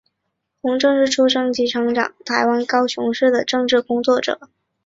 [0.61, 4.41] 洪正是出生及成长于台湾高雄市的政治工作者。